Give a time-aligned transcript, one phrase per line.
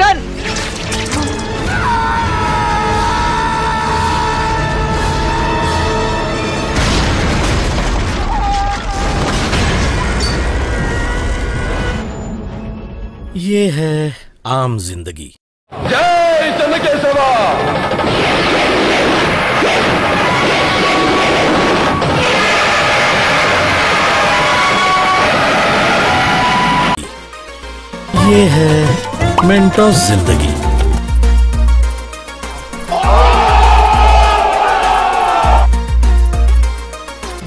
[0.00, 0.28] Action
[13.36, 14.16] ये है
[14.46, 15.32] आम ज़िंदगी।
[15.72, 17.28] जय चंद्रकेशवा
[28.30, 29.09] ये है
[29.44, 30.52] मेंटोस ज़िंदगी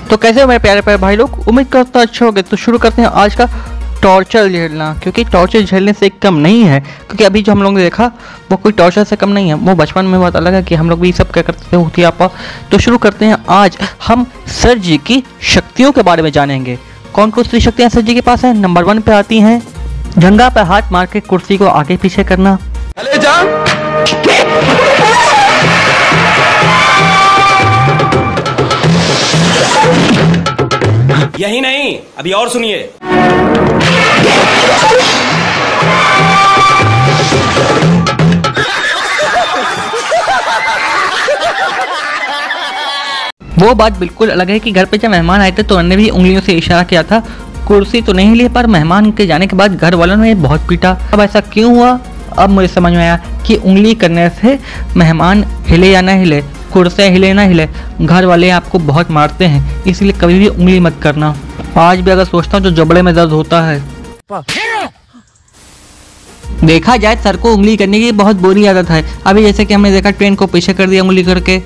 [0.09, 1.47] तो कैसे हो मेरे प्यारे प्यारे भाई लोग?
[1.47, 3.47] उम्मीद करता अच्छे हो गए तो शुरू करते हैं आज का
[4.01, 7.83] टॉर्चर झेलना, क्योंकि टॉर्चर झेलने से कम नहीं है। क्योंकि अभी जो हम लोगों ने
[7.83, 8.05] देखा,
[8.51, 10.89] वो कोई टॉर्चर से कम नहीं है। वो बचपन में बहुत अलग है कि हम
[10.89, 12.29] लोग भी सब क्या करते थे होती आपा।
[12.71, 16.77] तो शुरू करते हैं आज। हम सर जी की शक्तियों के बारे में जानेंगे।
[17.13, 18.53] कौन कौन सी शक्तियाँ सर जी के पास है?
[18.53, 19.61] नंबर वन पे आती हैं।
[20.17, 22.55] जंगा पर हाथ मार के कुर्सी को आगे पीछे करना।
[22.97, 23.33] चले जा।
[31.39, 32.89] यही नहीं अभी और सुनिए।
[43.57, 46.09] वो बात बिल्कुल अलग है कि घर पे जब मेहमान आए थे तो उन्होंने भी
[46.09, 47.21] उंगलियों से इशारा किया था।
[47.67, 50.97] कुर्सी तो नहीं ली, पर मेहमान के जाने के बाद घर वालों ने बहुत पीटा।
[51.13, 51.99] अब ऐसा क्यों हुआ?
[52.33, 53.15] अब मुझे समझ में आया
[53.47, 54.57] कि उंगली करने से
[54.97, 56.41] मेहमान हिले या ना हिले
[56.73, 57.67] कुर्सी हिले ना हिले,
[58.01, 61.35] घर वाले आपको बहुत मारते हैं, इसलिए कभी भी उंगली मत करना।
[61.77, 63.81] आज भी अगर सोचता हूँ तो जबड़े में दर्द होता है।
[66.63, 69.91] देखा जाए सर को उंगली करने की बहुत बुरी आदत है। अभी जैसे कि हमने
[69.91, 71.61] देखा ट्रेन को पीछे कर दिया उंगली करके।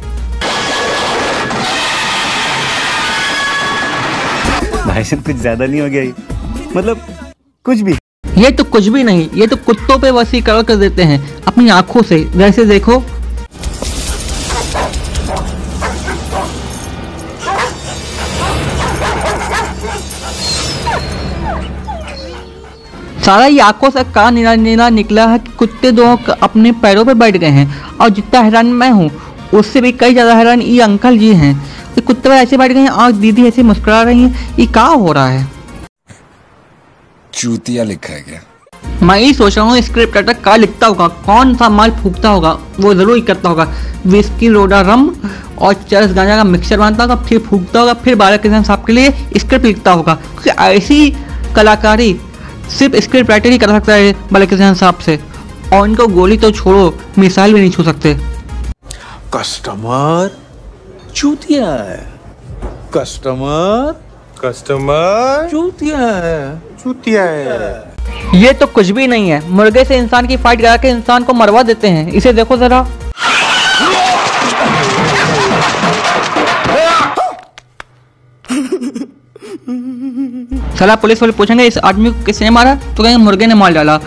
[4.98, 6.03] भाई साहब कुछ ज़्यादा नहीं हो गया
[6.76, 7.02] मतलब
[7.66, 7.94] कुछ भी।
[8.38, 11.70] ये तो कुछ भी नहीं, ये तो कुत्तों पे वसी कर कर देते हैं। अपनी
[11.70, 13.00] आँखों से वैसे देखो।
[23.21, 26.05] सारा ये आँखों से का नीला नीला निकला है कि कुत्ते दो
[26.42, 27.70] अपने पैरों पर बैठ गए हैं।
[28.02, 29.10] और जितना हैरान मैं हूँ,
[29.54, 31.55] उससे भी कई ज़्यादा हैरान ये अंकल जी हैं।
[31.97, 35.11] ये कुत्ते ऐसे बैठ गए हैं और दीदी ऐसे मुस्कुरा रही हैं ये क्या हो
[35.11, 35.47] रहा है?
[37.33, 38.41] चूतिया लिखा है क्या?
[39.03, 42.52] मैं ये सोच रहा हूँ स्क्रिप्ट राइटर क्या लिखता होगा कौन सा माल फूकता होगा
[42.80, 43.67] वो ज़रूर करता होगा।
[44.08, 45.09] विस्की लोडा रम
[45.58, 48.93] और चरस गांजा का मिक्सचर बनाता होगा फिर फूकता होगा फिर बालक किसान साहब के
[48.93, 51.09] लिए स्क्रिप्ट लिखता होगा। क्योंकि ऐसी
[51.55, 52.14] कलाकारी
[52.77, 55.19] सिर्फ़ स्क्रिप्ट राइटर ही कर सकता है बालक किसान साहब से
[55.73, 58.17] और इनको गोली तो छोड़ो मिसाइल भी नहीं छू सकते।
[59.33, 60.37] कस्टमर
[61.17, 62.14] चूतिया है।
[62.94, 63.94] Customer
[64.42, 65.48] customer.
[65.52, 67.94] चूतिया है। चूतिया है।
[68.36, 71.33] ये तो कुछ भी नहीं है। मुर्गे से इंसान की फाइट करा के इंसान को
[71.33, 72.83] मरवा देते हैं। इसे देखो जरा।
[80.76, 82.76] साला पुलिस वाले पूछेंगे इस आदमी को किसने मारा?
[82.76, 84.00] तो कहेंगे मुर्गे ने मार डाला।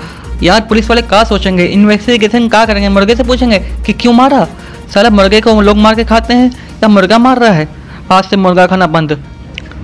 [0.42, 1.64] यार पुलिस वाले क्या सोचेंगे?
[1.64, 2.88] इन्वेस्टिगेशन क्या करेंगे?
[2.88, 4.46] मुर्गे से पूछेंगे कि क्यों मारा?
[4.94, 7.68] साला मुर्गे को लोग मार के खाते हैं। या मुर्गा मार रहा है।
[8.12, 9.18] आज से मुर्गा खाना बंद।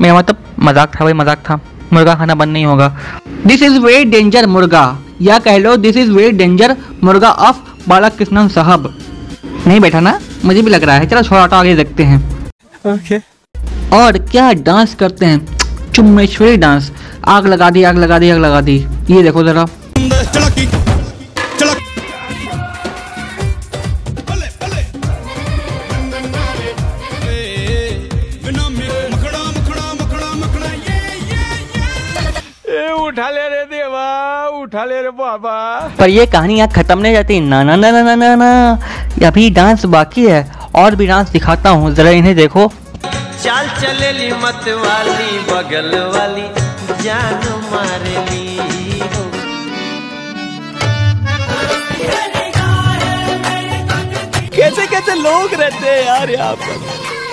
[0.00, 1.60] मेरा मतलब मज़ाक था भाई मज़ाक था।
[1.92, 2.88] मुर्गा खाना बंद नहीं होगा।
[3.46, 4.84] दिस इज़ वेरी डेंजर मुर्गा।
[5.22, 7.56] या कह लो दिस इज़ वेरी डेंजर मुर्गा ऑफ़
[7.88, 8.92] बालक कृष्णन साहब।
[9.66, 10.18] नहीं बैठा ना?
[10.44, 12.18] मुझे भी लग रहा है। चलो हटाओ आगे देखते हैं।
[12.86, 13.18] ओके
[13.96, 15.92] और क्या डांस करते हैं?
[15.92, 16.90] चुम्मेश्वरी डांस
[17.26, 18.76] आग लगा दी आग लगा दी आग लगा दी।
[19.10, 19.66] ये देखो जरा।
[34.76, 38.02] उठा ले रे बाबा। पर ये कहानी यहाँ खत्म नहीं जाती ना ना ना ना
[38.04, 38.48] ना ना ना।
[39.26, 40.40] अभी डांस बाकी है।
[40.76, 42.66] और भी डांस दिखाता हूँ। जरा इन्हें देखो।
[43.42, 46.44] चाल चलेली मत वाली बगल वाली
[47.04, 47.40] जान
[47.72, 48.58] मारेली
[48.98, 49.24] हो।
[54.56, 56.76] कैसे कैसे लोग रहते हैं यार यहाँ पर?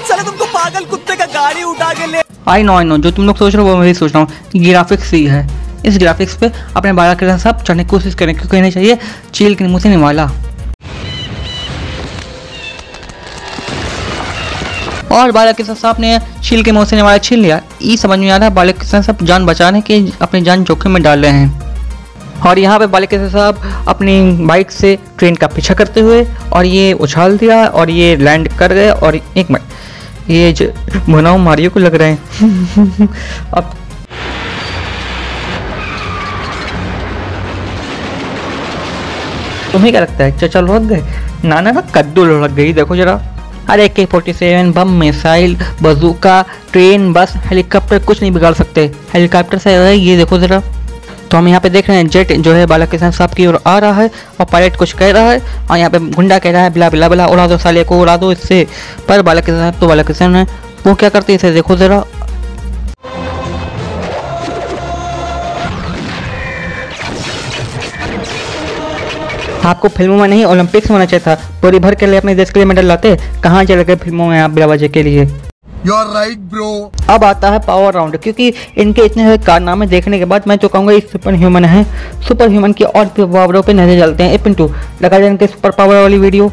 [0.08, 3.26] चलो तुमको पागल कुत्ते का गाड़ी उठा के ले आई नो आई नो जो तुम
[3.26, 5.46] लोग सोच रहे हो वो मैं भी सोच रहा हूँ। ग्राफिक्स ही है।
[5.86, 8.98] इस ग्राफिक्स पे अपने बारह के साथ चढ़ने की कोशिश करें क्योंकि नहीं चाहिए।
[9.34, 10.30] चील के मुँह से निवाला
[15.12, 18.30] और बालक के साहब ने छील के मुँह से निवाला छील लिया। ये समझ में
[18.30, 21.32] आ रहा है बालक के साहब जान बचाने के अपनी जान जोखिम में डाल रहे
[21.32, 21.62] हैं।
[22.42, 26.66] और यहाँ पे बालक के साहब अपनी बाइक से ट्रेन का पीछा करते हुए और
[26.66, 30.68] ये उछाल दिया और ये लैंड कर गए और एक मिनट, ये जो
[31.06, 33.08] भुनाऊ मारियो को लग रहे हैं।
[33.54, 33.74] अब
[39.74, 40.38] तुम्हें क्या लगता है?
[40.40, 41.04] चचा लुढ़क गए।
[41.46, 43.22] नाना ना कद्दू लुढ़क गई, देखो जरा।
[43.70, 46.42] अरे K forty seven bomb missile bazooka
[46.72, 50.62] train bus helicopter कुछ नहीं बिगाड़ सकते। हेलीकॉप्टर से ये देखो जरा।
[51.32, 53.60] तो हम यहाँ पे देख रहे हैं जेट जो है बाला किसान साहब की ओर
[53.68, 54.10] आ रहा है
[54.40, 55.40] और पायलट कुछ कह रहा है
[55.72, 58.18] और यहाँ पे गुंडा कह रहा है, बिला बिला बिला, उड़ा दो साले को, उड़ा
[58.18, 58.66] दो इससे।
[59.08, 60.46] पर बाला किसान तो बाला किसान है
[60.88, 61.52] वो क्या करते हैं इसे?
[61.52, 62.04] देखो जरा।
[69.66, 72.50] आपको फ़िल्मों में नहीं ओलंपिक्स में होना चाहिए था। पूरी भर के लिए अपने देश
[72.50, 75.28] के लिए मेडल लाते। कहाँ चले गए फ़िल्मों में आप बिलाबाजी के लिए?
[75.86, 80.20] यू आर राइट ब्रो अब आता है पावर राउंड क्योंकि इनके इतने सारे कारनामे देखने
[80.20, 81.84] के बाद मैं तो कहूँगा ये सुपर ह्यूमन है।
[82.28, 84.70] सुपर ह्यूमन की और पावरों पे नज़र चलते हैं। ए पिंटू
[85.02, 86.52] लगा जाए इनके सुपर पावर वाली वीडियो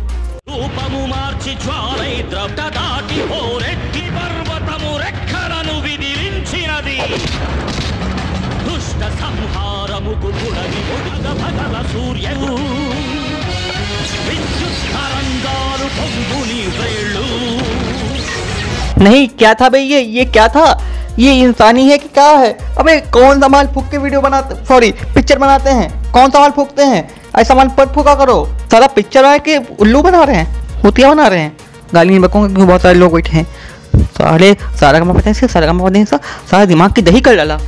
[9.19, 12.51] సంహారముకు పుడగి ఉడగ భగల సూర్యము
[14.27, 17.25] విద్యుత్ తరంగాలు పొంగుని వేళ్ళు
[18.97, 20.61] नहीं क्या था भाई ये ये क्या था
[21.19, 22.51] ये इंसानी है कि क्या है
[22.81, 26.51] अबे कौन सा माल फूक के वीडियो बनाते सॉरी पिक्चर बनाते हैं कौन सा माल
[26.51, 27.01] फूकते हैं
[27.41, 28.37] ऐसा माल पर फूका करो
[28.71, 31.51] सारा पिक्चर है कि उल्लू बना रहे हैं हुतिया बना रहे हैं
[31.93, 33.45] गाली नहीं बकूंगा क्योंकि बहुत सारे लोग बैठे हैं
[34.13, 34.49] सारे
[34.81, 36.05] सारा का पता है सारा का पता है
[36.51, 37.59] सारा दिमाग की दही कर डाला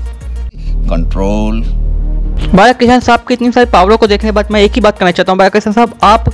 [0.92, 1.62] कंट्रोल
[2.54, 4.98] बाला किशन साहब की इतनी सारी पावरों को देखने के बाद मैं एक ही बात
[4.98, 6.28] करना चाहता हूँ बाला किशन साहब आप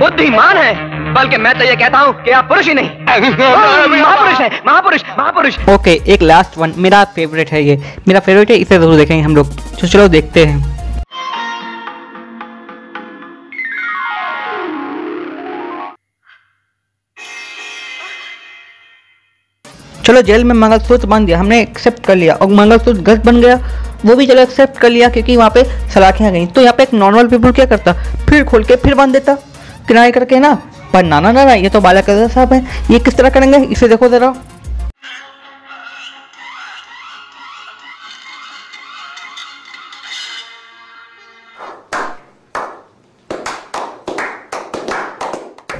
[0.00, 2.88] बुद्धिमान है बल्कि मैं तो ये कहता हूँ कि आप पुरुष ही नहीं।
[4.00, 7.76] महापुरुष है महापुरुष महापुरुष। ओके एक लास्ट वन मेरा फेवरेट है ये।
[8.08, 10.75] मेरा फेवरेट है इसे ज़रूर देखेंगे हम लोग। तो चलो देखते हैं।
[20.06, 23.54] चलो जेल में मंगलसूत्र बाँध दिया हमने एक्सेप्ट कर लिया। और मंगलसूत्र गलत बन गया,
[24.06, 26.94] वो भी चलो एक्सेप्ट कर लिया क्योंकि वहाँ पे सलाखियाँ गई। तो यहाँ पे एक
[26.94, 27.92] नॉर्मल पीपल क्या करता?
[28.28, 29.34] फिर खोल के फिर बाँध देता।
[29.88, 30.54] किनारे करके ना,
[30.92, 33.58] पर नाना नाना, ये तो बाला कदर साहब है। ये किस तरह करेंगे?
[33.58, 34.34] इसे देखो जरा।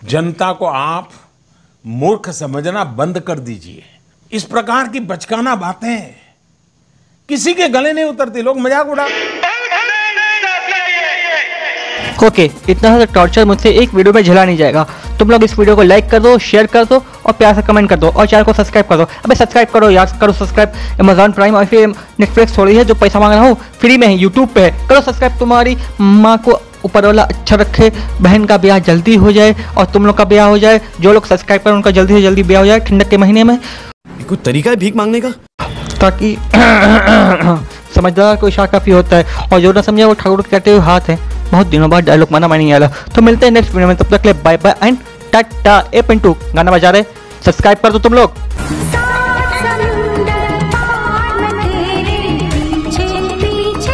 [0.05, 1.11] जनता को आप
[1.85, 3.83] मूर्ख समझना बंद कर दीजिए।
[4.33, 6.15] इस प्रकार की बचकाना बातें।
[7.29, 9.05] किसी के गले नहीं उतरती लोग मज़ाक उड़ा।
[12.17, 14.87] ओके okay, इतना सा टॉर्चर मुझसे एक वीडियो में झेला नहीं जाएगा।
[15.19, 17.89] तुम लोग इस वीडियो को लाइक कर दो शेयर कर दो और प्यार से कमेंट
[17.91, 21.33] कर दो और चैनल को सब्सक्राइब कर दो। अबे सब्सक्राइब करो यार करो सब्सक्राइब अमेजॉन
[21.33, 21.87] प्राइम और फिर
[22.21, 25.01] नेटफ्लिक्स थोड़ी है जो पैसा मांग रहा हूँ फ्री में है यूट्यूब पे है। करो
[25.01, 27.91] सब्सक्राइब तुम्हारी माँ को ऊपर वाला अच्छा रखे
[28.21, 31.27] बहन का ब्याह जल्दी हो जाए और तुम लोग का ब्याह हो जाए। जो लोग
[31.27, 33.59] सब्सक्राइब करें उनका जल्दी से जल्दी ब्याह हो जाए ठंडक के महीने में।
[34.27, 35.31] कोई तरीका है भीख मांगने का?
[36.01, 36.37] ताकि
[37.95, 41.09] समझदार को इशारा काफ़ी होता है और जो ना समझा वो ठाकुर कहते हुए हाथ
[41.09, 41.19] है।
[41.51, 44.17] बहुत दिनों बाद डायलॉग माना मैं नहीं आया। तो मिलते हैं नेक्स्ट वीडियो में। तब
[44.17, 44.99] तक ले बाय बाय एंड
[45.33, 47.03] टाटा ए पिंटू गाना बजा रहे
[47.45, 48.35] सब्सक्राइब कर दो तुम लोग।